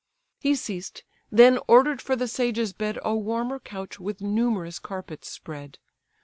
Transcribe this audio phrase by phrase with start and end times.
[0.39, 5.77] He ceased; then order'd for the sage's bed A warmer couch with numerous carpets spread.